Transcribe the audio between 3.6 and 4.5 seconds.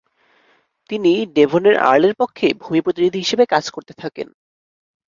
করতে থাকেন।